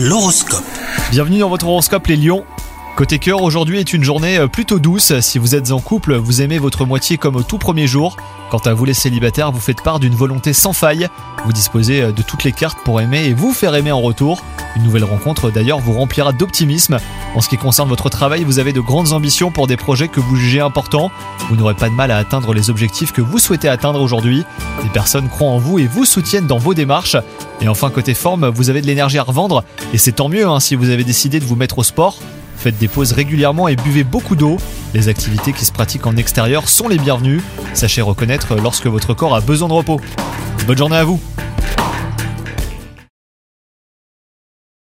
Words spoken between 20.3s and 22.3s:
jugez importants. Vous n'aurez pas de mal à